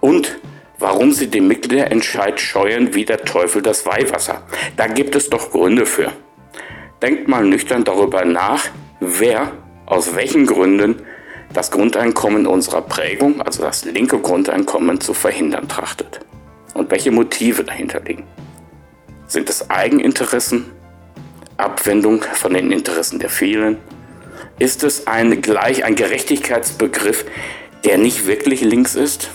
Und 0.00 0.40
warum 0.80 1.12
sie 1.12 1.28
den 1.28 1.46
Mitgliederentscheid 1.46 2.40
scheuen 2.40 2.94
wie 2.94 3.04
der 3.04 3.24
Teufel 3.24 3.62
das 3.62 3.86
Weihwasser. 3.86 4.42
Da 4.76 4.88
gibt 4.88 5.14
es 5.14 5.30
doch 5.30 5.52
Gründe 5.52 5.86
für. 5.86 6.10
Denkt 7.00 7.28
mal 7.28 7.44
nüchtern 7.44 7.84
darüber 7.84 8.24
nach, 8.24 8.64
wer 8.98 9.52
aus 9.86 10.16
welchen 10.16 10.46
Gründen 10.46 10.96
das 11.52 11.70
Grundeinkommen 11.70 12.48
unserer 12.48 12.82
Prägung, 12.82 13.40
also 13.40 13.62
das 13.62 13.84
linke 13.84 14.18
Grundeinkommen, 14.18 15.00
zu 15.00 15.14
verhindern 15.14 15.68
trachtet 15.68 16.22
und 16.74 16.90
welche 16.90 17.10
Motive 17.10 17.64
dahinter 17.64 18.00
liegen. 18.00 18.24
Sind 19.26 19.48
es 19.48 19.70
Eigeninteressen, 19.70 20.70
Abwendung 21.56 22.22
von 22.22 22.54
den 22.54 22.72
Interessen 22.72 23.18
der 23.18 23.30
vielen? 23.30 23.78
Ist 24.58 24.84
es 24.84 25.06
ein 25.06 25.40
gleich 25.42 25.84
ein 25.84 25.94
Gerechtigkeitsbegriff, 25.94 27.24
der 27.84 27.98
nicht 27.98 28.26
wirklich 28.26 28.60
links 28.60 28.94
ist? 28.94 29.30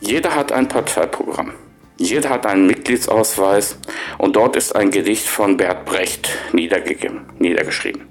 Jeder 0.00 0.34
hat 0.34 0.52
ein 0.52 0.68
Parteiprogramm. 0.68 1.52
Jeder 1.98 2.30
hat 2.30 2.46
einen 2.46 2.66
Mitgliedsausweis 2.66 3.78
und 4.18 4.36
dort 4.36 4.54
ist 4.54 4.74
ein 4.76 4.90
Gedicht 4.90 5.26
von 5.26 5.56
Bert 5.56 5.84
Brecht 5.84 6.30
niedergeschrieben. 6.52 8.02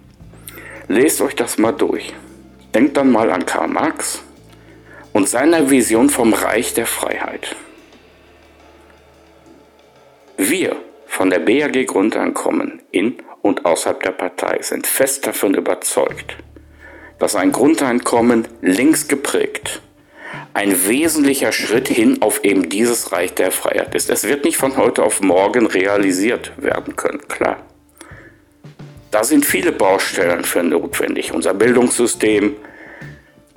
Lest 0.89 1.21
euch 1.21 1.35
das 1.35 1.57
mal 1.57 1.71
durch. 1.71 2.13
Denkt 2.75 2.97
dann 2.97 3.11
mal 3.11 3.31
an 3.31 3.45
Karl 3.45 3.69
Marx, 3.69 4.21
und 5.17 5.27
seiner 5.27 5.71
Vision 5.71 6.11
vom 6.11 6.31
Reich 6.31 6.75
der 6.75 6.85
Freiheit. 6.85 7.55
Wir 10.37 10.75
von 11.07 11.31
der 11.31 11.39
BAG 11.39 11.87
Grundeinkommen 11.87 12.83
in 12.91 13.17
und 13.41 13.65
außerhalb 13.65 13.99
der 14.03 14.11
Partei 14.11 14.59
sind 14.61 14.85
fest 14.85 15.25
davon 15.25 15.55
überzeugt, 15.55 16.37
dass 17.17 17.35
ein 17.35 17.51
Grundeinkommen 17.51 18.47
links 18.61 19.07
geprägt 19.07 19.81
ein 20.53 20.87
wesentlicher 20.87 21.51
Schritt 21.51 21.87
hin 21.87 22.21
auf 22.21 22.43
eben 22.43 22.69
dieses 22.69 23.11
Reich 23.11 23.33
der 23.33 23.51
Freiheit 23.51 23.95
ist. 23.95 24.11
Es 24.11 24.27
wird 24.27 24.45
nicht 24.45 24.57
von 24.57 24.77
heute 24.77 25.01
auf 25.01 25.21
morgen 25.21 25.65
realisiert 25.65 26.51
werden 26.57 26.95
können, 26.95 27.27
klar. 27.27 27.57
Da 29.09 29.23
sind 29.23 29.47
viele 29.47 29.71
Baustellen 29.71 30.43
für 30.43 30.61
notwendig. 30.61 31.33
Unser 31.33 31.55
Bildungssystem, 31.55 32.55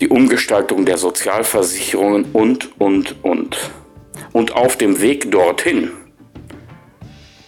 die 0.00 0.08
Umgestaltung 0.08 0.86
der 0.86 0.96
Sozialversicherungen 0.96 2.26
und, 2.32 2.80
und, 2.80 3.22
und. 3.22 3.70
Und 4.32 4.54
auf 4.54 4.76
dem 4.76 5.00
Weg 5.00 5.30
dorthin 5.30 5.90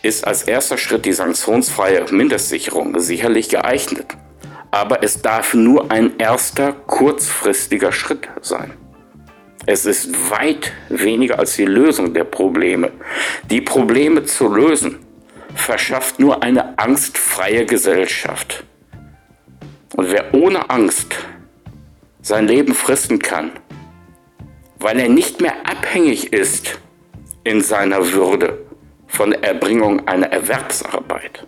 ist 0.03 0.27
als 0.27 0.43
erster 0.43 0.77
Schritt 0.77 1.05
die 1.05 1.13
sanktionsfreie 1.13 2.05
Mindestsicherung 2.11 2.99
sicherlich 3.01 3.49
geeignet. 3.49 4.07
Aber 4.71 5.03
es 5.03 5.23
darf 5.23 5.55
nur 5.55 5.91
ein 5.91 6.19
erster 6.19 6.73
kurzfristiger 6.73 7.93
Schritt 7.93 8.29
sein. 8.41 8.73
Es 9.65 9.87
ist 9.87 10.31
weit 10.31 10.73
weniger 10.89 11.39
als 11.39 11.57
die 11.57 11.67
Lösung 11.67 12.13
der 12.15 12.25
Probleme. 12.25 12.91
Die 13.49 13.61
Probleme 13.61 14.25
zu 14.25 14.53
lösen 14.53 14.99
verschafft 15.55 16.19
nur 16.19 16.43
eine 16.43 16.79
angstfreie 16.79 17.65
Gesellschaft. 17.65 18.65
Und 19.95 20.11
wer 20.11 20.35
ohne 20.35 20.69
Angst 20.69 21.15
sein 22.23 22.47
Leben 22.47 22.75
fristen 22.75 23.19
kann, 23.19 23.51
weil 24.79 24.99
er 24.99 25.09
nicht 25.09 25.41
mehr 25.41 25.55
abhängig 25.69 26.33
ist 26.33 26.79
in 27.45 27.61
seiner 27.61 28.13
Würde 28.13 28.65
von 29.09 29.33
der 29.33 29.43
Erbringung 29.43 30.07
einer 30.07 30.29
Erwerbsarbeit. 30.29 31.47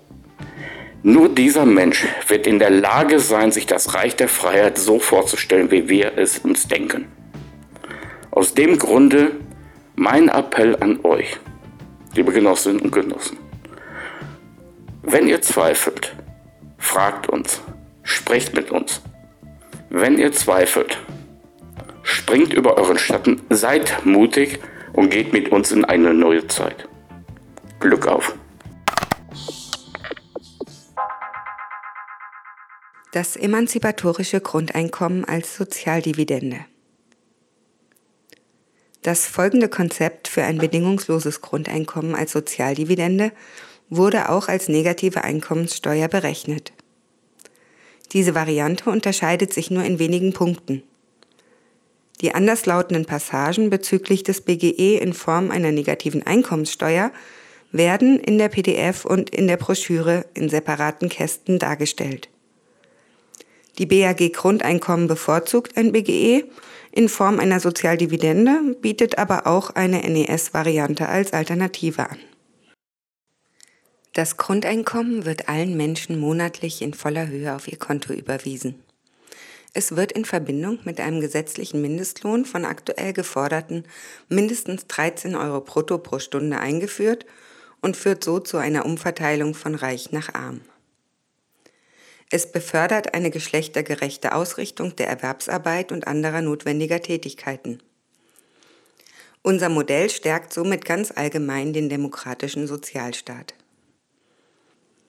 Nur 1.02 1.28
dieser 1.28 1.64
Mensch 1.64 2.06
wird 2.28 2.46
in 2.46 2.58
der 2.58 2.70
Lage 2.70 3.20
sein, 3.20 3.52
sich 3.52 3.66
das 3.66 3.94
Reich 3.94 4.16
der 4.16 4.28
Freiheit 4.28 4.78
so 4.78 4.98
vorzustellen, 4.98 5.70
wie 5.70 5.88
wir 5.88 6.16
es 6.16 6.38
uns 6.38 6.66
denken. 6.66 7.06
Aus 8.30 8.54
dem 8.54 8.78
Grunde 8.78 9.32
mein 9.96 10.28
Appell 10.28 10.76
an 10.80 10.98
euch, 11.04 11.38
liebe 12.14 12.32
Genossinnen 12.32 12.80
und 12.80 12.90
Genossen. 12.90 13.38
Wenn 15.02 15.28
ihr 15.28 15.40
zweifelt, 15.42 16.16
fragt 16.78 17.28
uns, 17.28 17.60
sprecht 18.02 18.54
mit 18.54 18.70
uns. 18.70 19.02
Wenn 19.96 20.18
ihr 20.18 20.32
zweifelt, 20.32 20.98
springt 22.02 22.52
über 22.52 22.78
euren 22.78 22.98
Schatten, 22.98 23.40
seid 23.48 24.04
mutig 24.04 24.58
und 24.92 25.10
geht 25.10 25.32
mit 25.32 25.52
uns 25.52 25.70
in 25.70 25.84
eine 25.84 26.12
neue 26.12 26.48
Zeit. 26.48 26.88
Glück 27.78 28.08
auf! 28.08 28.34
Das 33.12 33.36
emanzipatorische 33.36 34.40
Grundeinkommen 34.40 35.24
als 35.24 35.54
Sozialdividende. 35.56 36.64
Das 39.02 39.28
folgende 39.28 39.68
Konzept 39.68 40.26
für 40.26 40.42
ein 40.42 40.58
bedingungsloses 40.58 41.40
Grundeinkommen 41.40 42.16
als 42.16 42.32
Sozialdividende 42.32 43.30
wurde 43.90 44.28
auch 44.28 44.48
als 44.48 44.68
negative 44.68 45.22
Einkommenssteuer 45.22 46.08
berechnet. 46.08 46.72
Diese 48.14 48.34
Variante 48.34 48.88
unterscheidet 48.88 49.52
sich 49.52 49.70
nur 49.70 49.84
in 49.84 49.98
wenigen 49.98 50.32
Punkten. 50.32 50.82
Die 52.20 52.34
anderslautenden 52.34 53.04
Passagen 53.04 53.70
bezüglich 53.70 54.22
des 54.22 54.40
BGE 54.40 54.96
in 54.98 55.12
Form 55.12 55.50
einer 55.50 55.72
negativen 55.72 56.22
Einkommenssteuer 56.22 57.10
werden 57.72 58.20
in 58.20 58.38
der 58.38 58.48
PDF 58.48 59.04
und 59.04 59.30
in 59.30 59.48
der 59.48 59.56
Broschüre 59.56 60.24
in 60.32 60.48
separaten 60.48 61.08
Kästen 61.08 61.58
dargestellt. 61.58 62.28
Die 63.78 63.86
BAG 63.86 64.32
Grundeinkommen 64.32 65.08
bevorzugt 65.08 65.76
ein 65.76 65.90
BGE 65.90 66.44
in 66.92 67.08
Form 67.08 67.40
einer 67.40 67.58
Sozialdividende, 67.58 68.76
bietet 68.80 69.18
aber 69.18 69.48
auch 69.48 69.70
eine 69.70 69.98
NES-Variante 70.08 71.08
als 71.08 71.32
Alternative 71.32 72.08
an. 72.08 72.18
Das 74.14 74.36
Grundeinkommen 74.36 75.24
wird 75.24 75.48
allen 75.48 75.76
Menschen 75.76 76.20
monatlich 76.20 76.82
in 76.82 76.94
voller 76.94 77.26
Höhe 77.26 77.52
auf 77.52 77.66
ihr 77.66 77.80
Konto 77.80 78.12
überwiesen. 78.12 78.80
Es 79.72 79.96
wird 79.96 80.12
in 80.12 80.24
Verbindung 80.24 80.78
mit 80.84 81.00
einem 81.00 81.20
gesetzlichen 81.20 81.82
Mindestlohn 81.82 82.44
von 82.44 82.64
aktuell 82.64 83.12
geforderten 83.12 83.82
mindestens 84.28 84.86
13 84.86 85.34
Euro 85.34 85.60
brutto 85.60 85.98
pro 85.98 86.20
Stunde 86.20 86.60
eingeführt 86.60 87.26
und 87.80 87.96
führt 87.96 88.22
so 88.22 88.38
zu 88.38 88.56
einer 88.56 88.86
Umverteilung 88.86 89.52
von 89.52 89.74
Reich 89.74 90.12
nach 90.12 90.32
Arm. 90.32 90.60
Es 92.30 92.52
befördert 92.52 93.14
eine 93.14 93.32
geschlechtergerechte 93.32 94.32
Ausrichtung 94.32 94.94
der 94.94 95.08
Erwerbsarbeit 95.08 95.90
und 95.90 96.06
anderer 96.06 96.40
notwendiger 96.40 97.02
Tätigkeiten. 97.02 97.82
Unser 99.42 99.70
Modell 99.70 100.08
stärkt 100.08 100.52
somit 100.52 100.84
ganz 100.84 101.10
allgemein 101.10 101.72
den 101.72 101.88
demokratischen 101.88 102.68
Sozialstaat. 102.68 103.54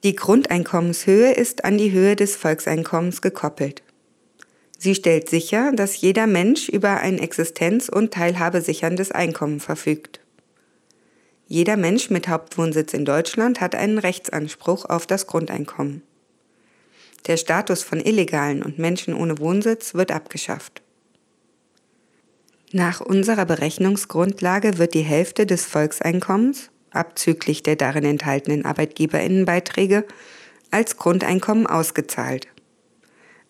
Die 0.05 0.15
Grundeinkommenshöhe 0.15 1.31
ist 1.31 1.65
an 1.65 1.79
die 1.79 1.91
Höhe 1.91 2.15
des 2.15 2.35
Volkseinkommens 2.35 3.24
gekoppelt. 3.24 3.81
Sie 4.77 4.93
stellt 4.93 5.27
sicher, 5.31 5.71
dass 5.71 6.00
jeder 6.00 6.27
Mensch 6.27 6.69
über 6.69 6.97
ein 6.97 7.17
existenz- 7.17 7.89
und 7.89 8.13
teilhabesicherndes 8.13 9.12
Einkommen 9.12 9.59
verfügt. 9.59 10.19
Jeder 11.47 11.75
Mensch 11.75 12.12
mit 12.12 12.27
Hauptwohnsitz 12.27 12.93
in 12.93 13.03
Deutschland 13.03 13.62
hat 13.62 13.74
einen 13.74 13.97
Rechtsanspruch 13.97 14.85
auf 14.85 15.07
das 15.07 15.25
Grundeinkommen. 15.25 16.03
Der 17.25 17.38
Status 17.38 17.81
von 17.81 18.00
Illegalen 18.00 18.62
und 18.62 18.77
Menschen 18.77 19.15
ohne 19.15 19.39
Wohnsitz 19.39 19.95
wird 19.95 20.12
abgeschafft. 20.12 20.83
Nach 22.71 23.01
unserer 23.01 23.45
Berechnungsgrundlage 23.45 24.77
wird 24.77 24.93
die 24.93 25.01
Hälfte 25.01 25.47
des 25.47 25.65
Volkseinkommens, 25.65 26.69
abzüglich 26.96 27.64
der 27.64 27.75
darin 27.75 28.06
enthaltenen 28.06 28.66
Arbeitgeberinnenbeiträge, 28.66 30.06
als 30.72 30.98
Grundeinkommen 30.98 31.68
ausgezahlt. 31.68 32.48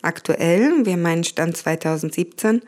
Aktuell, 0.02 0.86
wir 0.86 0.98
meinen 0.98 1.24
Stand 1.24 1.58
2017, 1.58 2.62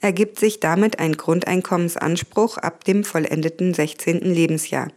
ergibt 0.00 0.38
sich 0.38 0.60
damit 0.60 0.98
ein 0.98 1.16
Grundeinkommensanspruch 1.16 2.58
ab 2.58 2.84
dem 2.84 3.04
vollendeten 3.04 3.72
16. 3.72 4.20
Lebensjahr. 4.20 4.88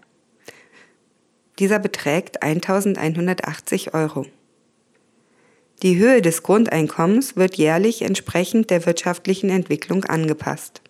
Dieser 1.60 1.80
beträgt 1.80 2.44
1180 2.44 3.94
Euro. 3.94 4.26
Die 5.84 5.98
Höhe 5.98 6.22
des 6.22 6.44
Grundeinkommens 6.44 7.36
wird 7.36 7.56
jährlich 7.56 8.02
entsprechend 8.02 8.70
der 8.72 8.86
wirtschaftlichen 8.86 9.50
Entwicklung 9.50 10.04
angepasst. 10.06 10.82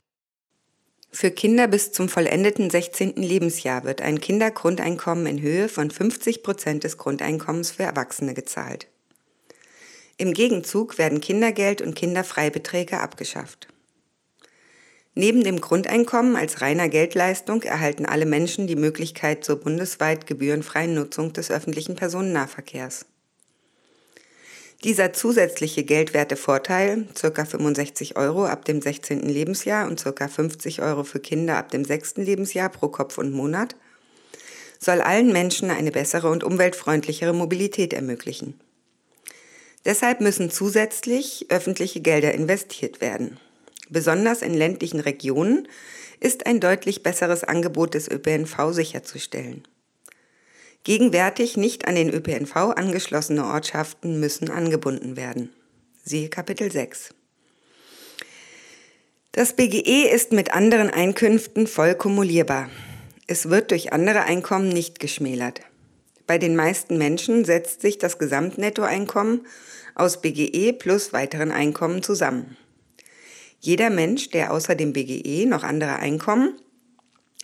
Für 1.15 1.31
Kinder 1.31 1.69
bis 1.69 1.93
zum 1.93 2.09
vollendeten 2.09 2.69
16. 2.69 3.13
Lebensjahr 3.15 3.85
wird 3.85 4.01
ein 4.01 4.19
Kindergrundeinkommen 4.19 5.27
in 5.27 5.41
Höhe 5.41 5.69
von 5.69 5.89
50 5.89 6.43
Prozent 6.43 6.83
des 6.83 6.97
Grundeinkommens 6.97 7.71
für 7.71 7.83
Erwachsene 7.83 8.33
gezahlt. 8.33 8.87
Im 10.17 10.33
Gegenzug 10.33 10.97
werden 10.97 11.21
Kindergeld 11.21 11.81
und 11.81 11.95
Kinderfreibeträge 11.95 12.99
abgeschafft. 12.99 13.69
Neben 15.13 15.41
dem 15.45 15.61
Grundeinkommen 15.61 16.35
als 16.35 16.59
reiner 16.59 16.89
Geldleistung 16.89 17.63
erhalten 17.63 18.05
alle 18.05 18.25
Menschen 18.25 18.67
die 18.67 18.75
Möglichkeit 18.75 19.45
zur 19.45 19.61
bundesweit 19.61 20.27
gebührenfreien 20.27 20.95
Nutzung 20.95 21.31
des 21.31 21.49
öffentlichen 21.49 21.95
Personennahverkehrs. 21.95 23.05
Dieser 24.83 25.13
zusätzliche 25.13 25.83
geldwerte 25.83 26.35
Vorteil, 26.35 27.07
ca. 27.19 27.45
65 27.45 28.17
Euro 28.17 28.45
ab 28.45 28.65
dem 28.65 28.81
16. 28.81 29.21
Lebensjahr 29.21 29.87
und 29.87 30.03
ca. 30.03 30.27
50 30.27 30.81
Euro 30.81 31.03
für 31.03 31.19
Kinder 31.19 31.57
ab 31.57 31.71
dem 31.71 31.85
6. 31.85 32.17
Lebensjahr 32.17 32.69
pro 32.69 32.89
Kopf 32.89 33.17
und 33.17 33.31
Monat, 33.31 33.75
soll 34.79 35.01
allen 35.01 35.31
Menschen 35.31 35.71
eine 35.71 35.91
bessere 35.91 36.29
und 36.29 36.43
umweltfreundlichere 36.43 37.33
Mobilität 37.33 37.93
ermöglichen. 37.93 38.59
Deshalb 39.85 40.19
müssen 40.19 40.49
zusätzlich 40.49 41.47
öffentliche 41.49 42.01
Gelder 42.01 42.33
investiert 42.33 43.01
werden. 43.01 43.37
Besonders 43.89 44.41
in 44.41 44.53
ländlichen 44.53 44.99
Regionen 44.99 45.67
ist 46.19 46.45
ein 46.45 46.59
deutlich 46.59 47.03
besseres 47.03 47.43
Angebot 47.43 47.93
des 47.93 48.09
ÖPNV 48.09 48.71
sicherzustellen. 48.71 49.67
Gegenwärtig 50.85 51.57
nicht 51.57 51.87
an 51.87 51.95
den 51.95 52.13
ÖPNV 52.13 52.55
angeschlossene 52.55 53.43
Ortschaften 53.43 54.19
müssen 54.19 54.51
angebunden 54.51 55.17
werden. 55.17 55.51
Siehe 56.03 56.29
Kapitel 56.29 56.71
6. 56.71 57.09
Das 59.31 59.53
BGE 59.55 60.07
ist 60.07 60.31
mit 60.31 60.53
anderen 60.53 60.91
Einkünften 60.91 61.65
voll 61.65 61.95
kumulierbar. 61.95 62.69
Es 63.25 63.49
wird 63.49 63.71
durch 63.71 63.93
andere 63.93 64.25
Einkommen 64.25 64.69
nicht 64.69 64.99
geschmälert. 64.99 65.61
Bei 66.27 66.37
den 66.37 66.55
meisten 66.55 66.99
Menschen 66.99 67.45
setzt 67.45 67.81
sich 67.81 67.97
das 67.97 68.19
Gesamtnettoeinkommen 68.19 69.47
aus 69.95 70.21
BGE 70.21 70.71
plus 70.71 71.13
weiteren 71.13 71.51
Einkommen 71.51 72.03
zusammen. 72.03 72.57
Jeder 73.59 73.89
Mensch, 73.89 74.29
der 74.29 74.53
außer 74.53 74.75
dem 74.75 74.93
BGE 74.93 75.47
noch 75.47 75.63
andere 75.63 75.95
Einkommen, 75.95 76.53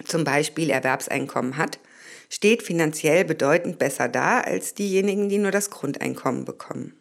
zum 0.05 0.25
Beispiel 0.25 0.69
Erwerbseinkommen 0.69 1.57
hat, 1.57 1.79
steht 2.31 2.63
finanziell 2.63 3.25
bedeutend 3.25 3.77
besser 3.77 4.07
da 4.07 4.39
als 4.39 4.73
diejenigen, 4.73 5.27
die 5.27 5.37
nur 5.37 5.51
das 5.51 5.69
Grundeinkommen 5.69 6.45
bekommen. 6.45 6.93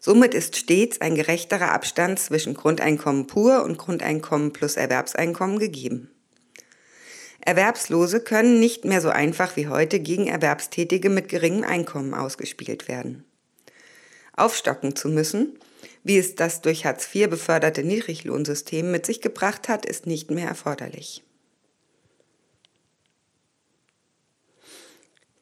Somit 0.00 0.34
ist 0.34 0.56
stets 0.56 1.00
ein 1.00 1.14
gerechterer 1.14 1.72
Abstand 1.72 2.18
zwischen 2.18 2.54
Grundeinkommen 2.54 3.28
pur 3.28 3.62
und 3.62 3.78
Grundeinkommen 3.78 4.52
plus 4.52 4.76
Erwerbseinkommen 4.76 5.60
gegeben. 5.60 6.10
Erwerbslose 7.40 8.20
können 8.20 8.58
nicht 8.58 8.84
mehr 8.84 9.00
so 9.00 9.10
einfach 9.10 9.56
wie 9.56 9.68
heute 9.68 10.00
gegen 10.00 10.26
Erwerbstätige 10.26 11.08
mit 11.08 11.28
geringem 11.28 11.62
Einkommen 11.62 12.12
ausgespielt 12.12 12.88
werden. 12.88 13.24
Aufstocken 14.32 14.96
zu 14.96 15.08
müssen, 15.08 15.56
wie 16.02 16.18
es 16.18 16.34
das 16.34 16.62
durch 16.62 16.84
Hartz 16.84 17.08
IV 17.14 17.30
beförderte 17.30 17.84
Niedriglohnsystem 17.84 18.90
mit 18.90 19.06
sich 19.06 19.20
gebracht 19.20 19.68
hat, 19.68 19.86
ist 19.86 20.06
nicht 20.06 20.32
mehr 20.32 20.48
erforderlich. 20.48 21.22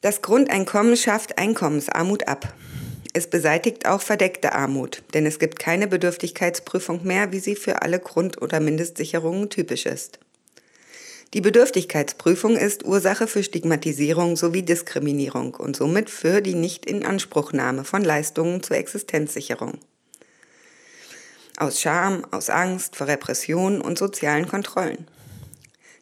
Das 0.05 0.21
Grundeinkommen 0.21 0.95
schafft 0.97 1.39
Einkommensarmut 1.39 2.27
ab. 2.27 2.53
Es 3.13 3.27
beseitigt 3.27 3.87
auch 3.87 4.03
verdeckte 4.03 4.53
Armut, 4.53 5.01
denn 5.15 5.25
es 5.25 5.39
gibt 5.39 5.57
keine 5.57 5.87
Bedürftigkeitsprüfung 5.87 7.03
mehr, 7.03 7.31
wie 7.31 7.39
sie 7.39 7.55
für 7.55 7.81
alle 7.81 7.97
Grund- 7.97 8.39
oder 8.39 8.59
Mindestsicherungen 8.59 9.49
typisch 9.49 9.87
ist. 9.87 10.19
Die 11.33 11.41
Bedürftigkeitsprüfung 11.41 12.55
ist 12.55 12.85
Ursache 12.85 13.25
für 13.25 13.41
Stigmatisierung 13.41 14.35
sowie 14.35 14.61
Diskriminierung 14.61 15.55
und 15.55 15.75
somit 15.75 16.11
für 16.11 16.41
die 16.41 16.53
Nichtinanspruchnahme 16.53 17.83
von 17.83 18.03
Leistungen 18.03 18.61
zur 18.61 18.77
Existenzsicherung. 18.77 19.79
Aus 21.57 21.81
Scham, 21.81 22.27
aus 22.29 22.51
Angst 22.51 22.95
vor 22.95 23.07
Repression 23.07 23.81
und 23.81 23.97
sozialen 23.97 24.47
Kontrollen. 24.47 25.07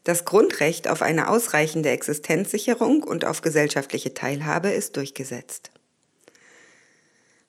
Das 0.04 0.26
Grundrecht 0.26 0.89
auf 0.89 1.02
eine 1.02 1.30
ausreichende 1.30 1.89
Existenzsicherung 1.89 3.04
und 3.04 3.24
auf 3.26 3.42
gesellschaftliche 3.42 4.13
Teilhabe 4.13 4.70
ist 4.70 4.98
durchgesetzt. 4.98 5.72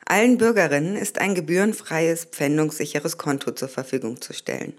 Allen 0.07 0.39
Bürgerinnen 0.39 0.97
ist 0.97 1.19
ein 1.19 1.35
gebührenfreies, 1.35 2.27
pfändungssicheres 2.27 3.19
Konto 3.19 3.53
zur 3.53 3.69
Verfügung 3.69 4.21
zu 4.21 4.33
stellen. 4.33 4.75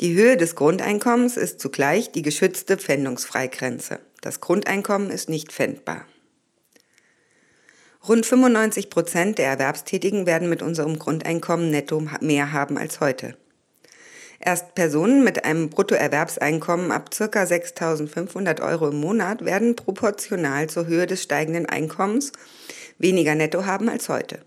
Die 0.00 0.14
Höhe 0.14 0.36
des 0.36 0.54
Grundeinkommens 0.54 1.36
ist 1.36 1.60
zugleich 1.60 2.10
die 2.10 2.22
geschützte 2.22 2.76
Pfändungsfreigrenze. 2.76 4.00
Das 4.20 4.40
Grundeinkommen 4.40 5.10
ist 5.10 5.28
nicht 5.28 5.52
pfändbar. 5.52 6.06
Rund 8.08 8.24
95 8.24 8.90
Prozent 8.90 9.38
der 9.38 9.48
Erwerbstätigen 9.48 10.24
werden 10.24 10.48
mit 10.48 10.62
unserem 10.62 10.98
Grundeinkommen 10.98 11.70
netto 11.70 12.02
mehr 12.20 12.52
haben 12.52 12.78
als 12.78 13.00
heute. 13.00 13.36
Erst 14.40 14.74
Personen 14.74 15.24
mit 15.24 15.44
einem 15.44 15.68
Bruttoerwerbseinkommen 15.68 16.92
ab 16.92 17.10
ca. 17.10 17.24
6.500 17.24 18.62
Euro 18.62 18.88
im 18.88 19.00
Monat 19.00 19.44
werden 19.44 19.74
proportional 19.74 20.68
zur 20.68 20.86
Höhe 20.86 21.06
des 21.06 21.22
steigenden 21.22 21.66
Einkommens 21.66 22.32
weniger 22.98 23.34
netto 23.34 23.66
haben 23.66 23.88
als 23.88 24.08
heute. 24.08 24.40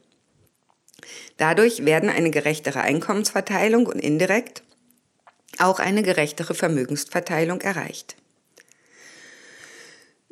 Dadurch 1.37 1.85
werden 1.85 2.09
eine 2.09 2.31
gerechtere 2.31 2.81
Einkommensverteilung 2.81 3.85
und 3.87 3.99
indirekt 3.99 4.63
auch 5.59 5.79
eine 5.79 6.03
gerechtere 6.03 6.53
Vermögensverteilung 6.53 7.61
erreicht. 7.61 8.15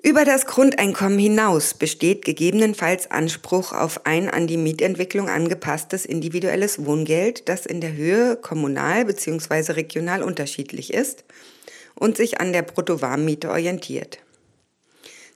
Über 0.01 0.23
das 0.23 0.45
Grundeinkommen 0.45 1.19
hinaus 1.19 1.73
besteht 1.73 2.23
gegebenenfalls 2.23 3.11
Anspruch 3.11 3.73
auf 3.73 4.05
ein 4.05 4.29
an 4.29 4.47
die 4.47 4.55
Mietentwicklung 4.55 5.27
angepasstes 5.27 6.05
individuelles 6.05 6.85
Wohngeld, 6.85 7.49
das 7.49 7.65
in 7.65 7.81
der 7.81 7.93
Höhe 7.93 8.37
kommunal 8.37 9.03
bzw. 9.03 9.73
regional 9.73 10.23
unterschiedlich 10.23 10.93
ist 10.93 11.25
und 11.95 12.15
sich 12.15 12.39
an 12.39 12.53
der 12.53 12.61
Bruttowarmmiete 12.61 13.49
orientiert. 13.49 14.19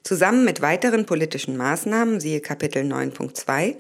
Zusammen 0.02 0.45
mit 0.45 0.62
weiteren 0.62 1.06
politischen 1.06 1.58
Maßnahmen, 1.58 2.21
siehe 2.21 2.39
Kapitel 2.39 2.84
9.2, 2.84 3.76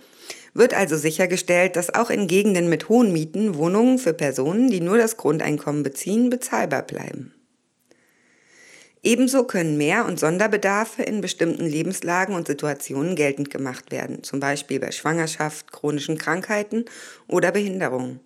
wird 0.53 0.73
also 0.73 0.97
sichergestellt, 0.97 1.77
dass 1.77 1.93
auch 1.93 2.09
in 2.09 2.27
Gegenden 2.27 2.67
mit 2.67 2.89
hohen 2.89 3.13
Mieten 3.13 3.55
Wohnungen 3.55 3.99
für 3.99 4.13
Personen, 4.13 4.69
die 4.69 4.81
nur 4.81 4.97
das 4.97 5.15
Grundeinkommen 5.15 5.83
beziehen, 5.83 6.29
bezahlbar 6.29 6.81
bleiben. 6.81 7.33
Ebenso 9.05 9.43
können 9.43 9.77
Mehr- 9.77 10.05
und 10.05 10.17
Sonderbedarfe 10.17 11.03
in 11.03 11.19
bestimmten 11.19 11.65
Lebenslagen 11.65 12.35
und 12.35 12.47
Situationen 12.47 13.17
geltend 13.17 13.49
gemacht 13.49 13.91
werden, 13.91 14.23
zum 14.23 14.39
Beispiel 14.39 14.79
bei 14.79 14.91
Schwangerschaft, 14.91 15.73
chronischen 15.73 16.17
Krankheiten 16.17 16.85
oder 17.27 17.51
Behinderungen. 17.51 18.21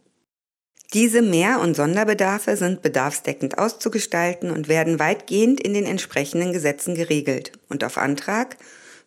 Diese 0.94 1.24
Mehr- 1.24 1.60
und 1.62 1.76
Sonderbedarfe 1.76 2.56
sind 2.56 2.84
bedarfsdeckend 2.84 3.58
auszugestalten 3.58 4.52
und 4.52 4.70
werden 4.70 5.00
weitgehend 5.00 5.60
in 5.60 5.74
den 5.74 5.86
entsprechenden 5.86 6.54
Gesetzen 6.54 6.94
geregelt 6.94 7.54
und 7.70 7.84
auf 7.84 7.98
Antrag 7.98 8.56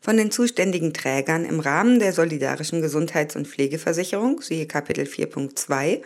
von 0.00 0.16
den 0.16 0.30
zuständigen 0.30 0.92
Trägern 0.92 1.44
im 1.44 1.60
Rahmen 1.60 2.00
der 2.00 2.12
solidarischen 2.12 2.82
Gesundheits- 2.82 3.36
und 3.36 3.46
Pflegeversicherung, 3.46 4.42
siehe 4.42 4.66
Kapitel 4.66 5.04
4.2, 5.04 6.02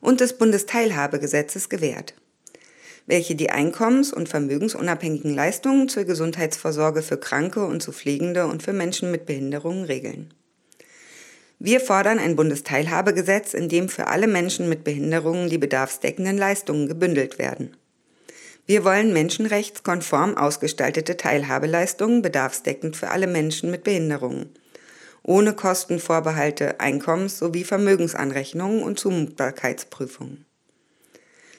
und 0.00 0.20
des 0.20 0.34
Bundesteilhabegesetzes 0.34 1.68
gewährt, 1.68 2.14
welche 3.08 3.34
die 3.34 3.50
einkommens- 3.50 4.12
und 4.12 4.28
vermögensunabhängigen 4.28 5.34
Leistungen 5.34 5.88
zur 5.88 6.04
Gesundheitsvorsorge 6.04 7.00
für 7.00 7.16
Kranke 7.16 7.64
und 7.64 7.82
zu 7.82 7.90
Pflegende 7.90 8.46
und 8.46 8.62
für 8.62 8.74
Menschen 8.74 9.10
mit 9.10 9.24
Behinderungen 9.24 9.84
regeln. 9.84 10.34
Wir 11.58 11.80
fordern 11.80 12.18
ein 12.18 12.36
Bundesteilhabegesetz, 12.36 13.54
in 13.54 13.70
dem 13.70 13.88
für 13.88 14.08
alle 14.08 14.28
Menschen 14.28 14.68
mit 14.68 14.84
Behinderungen 14.84 15.48
die 15.48 15.56
bedarfsdeckenden 15.56 16.36
Leistungen 16.36 16.86
gebündelt 16.86 17.38
werden. 17.38 17.76
Wir 18.66 18.84
wollen 18.84 19.14
menschenrechtskonform 19.14 20.36
ausgestaltete 20.36 21.16
Teilhabeleistungen 21.16 22.20
bedarfsdeckend 22.20 22.94
für 22.94 23.08
alle 23.08 23.26
Menschen 23.26 23.70
mit 23.70 23.84
Behinderungen, 23.84 24.50
ohne 25.22 25.54
Kostenvorbehalte, 25.54 26.78
Einkommens- 26.78 27.38
sowie 27.38 27.64
Vermögensanrechnungen 27.64 28.82
und 28.82 29.00
Zumutbarkeitsprüfungen. 29.00 30.44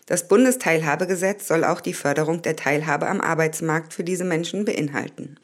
Das 0.09 0.27
Bundesteilhabegesetz 0.27 1.47
soll 1.47 1.63
auch 1.63 1.81
die 1.81 1.93
Förderung 1.93 2.41
der 2.41 2.55
Teilhabe 2.55 3.07
am 3.07 3.21
Arbeitsmarkt 3.21 3.93
für 3.93 4.03
diese 4.03 4.23
Menschen 4.23 4.65
beinhalten. 4.65 5.35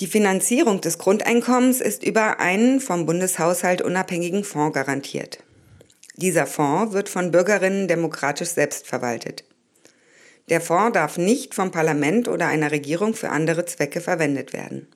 Die 0.00 0.06
Finanzierung 0.06 0.82
des 0.82 0.98
Grundeinkommens 0.98 1.80
ist 1.80 2.04
über 2.04 2.38
einen 2.38 2.80
vom 2.80 3.06
Bundeshaushalt 3.06 3.80
unabhängigen 3.80 4.44
Fonds 4.44 4.74
garantiert. 4.74 5.38
Dieser 6.16 6.44
Fonds 6.44 6.92
wird 6.92 7.08
von 7.08 7.30
Bürgerinnen 7.30 7.88
demokratisch 7.88 8.50
selbst 8.50 8.86
verwaltet. 8.86 9.44
Der 10.50 10.60
Fonds 10.60 10.92
darf 10.92 11.16
nicht 11.16 11.54
vom 11.54 11.70
Parlament 11.70 12.28
oder 12.28 12.48
einer 12.48 12.70
Regierung 12.70 13.14
für 13.14 13.30
andere 13.30 13.64
Zwecke 13.64 14.02
verwendet 14.02 14.52
werden. 14.52 14.88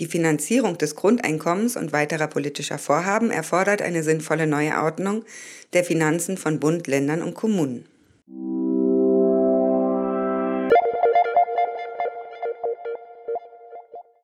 Die 0.00 0.06
Finanzierung 0.06 0.78
des 0.78 0.94
Grundeinkommens 0.94 1.76
und 1.76 1.92
weiterer 1.92 2.28
politischer 2.28 2.78
Vorhaben 2.78 3.30
erfordert 3.30 3.82
eine 3.82 4.02
sinnvolle 4.02 4.46
Neuordnung 4.46 5.26
der 5.74 5.84
Finanzen 5.84 6.38
von 6.38 6.58
Bund, 6.58 6.86
Ländern 6.86 7.22
und 7.22 7.34
Kommunen. 7.34 7.84
Thank 8.28 8.40
you. 8.40 8.67